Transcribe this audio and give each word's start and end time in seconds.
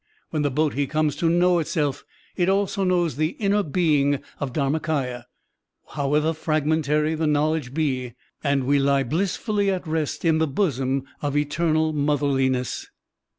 When 0.31 0.41
the 0.41 0.49
Bodhi 0.49 0.87
comes 0.87 1.15
to 1.17 1.29
know 1.29 1.59
itself, 1.59 2.03
it 2.35 2.49
also 2.49 2.83
knows 2.83 3.17
the 3.17 3.35
inner 3.37 3.61
being 3.61 4.19
of 4.39 4.51
Dharmakaya, 4.51 5.25
however 5.89 6.33
fragmentary 6.33 7.13
the 7.13 7.27
knowledge 7.27 7.71
be, 7.71 8.13
and 8.43 8.63
we 8.63 8.79
lie 8.79 9.03
blissfully 9.03 9.69
at 9.69 9.85
rest 9.87 10.25
in 10.25 10.39
the 10.39 10.47
bosom 10.47 11.03
of 11.21 11.37
eternal 11.37 11.93
motherliness. 11.93 12.87